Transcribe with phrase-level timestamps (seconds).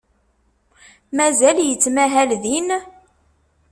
[1.17, 2.67] Mazal yettmahal din?